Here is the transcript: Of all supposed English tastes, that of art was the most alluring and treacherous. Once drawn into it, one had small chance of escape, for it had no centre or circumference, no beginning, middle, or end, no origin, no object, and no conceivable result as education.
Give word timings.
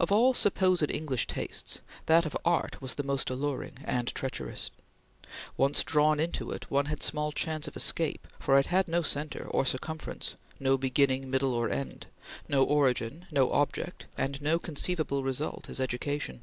Of 0.00 0.10
all 0.10 0.32
supposed 0.32 0.90
English 0.90 1.26
tastes, 1.26 1.82
that 2.06 2.24
of 2.24 2.34
art 2.46 2.80
was 2.80 2.94
the 2.94 3.02
most 3.02 3.28
alluring 3.28 3.76
and 3.84 4.08
treacherous. 4.14 4.70
Once 5.58 5.84
drawn 5.84 6.18
into 6.18 6.50
it, 6.50 6.70
one 6.70 6.86
had 6.86 7.02
small 7.02 7.30
chance 7.30 7.68
of 7.68 7.76
escape, 7.76 8.26
for 8.38 8.58
it 8.58 8.68
had 8.72 8.88
no 8.88 9.02
centre 9.02 9.46
or 9.50 9.66
circumference, 9.66 10.36
no 10.58 10.78
beginning, 10.78 11.28
middle, 11.30 11.52
or 11.52 11.68
end, 11.68 12.06
no 12.48 12.62
origin, 12.64 13.26
no 13.30 13.52
object, 13.52 14.06
and 14.16 14.40
no 14.40 14.58
conceivable 14.58 15.22
result 15.22 15.68
as 15.68 15.78
education. 15.78 16.40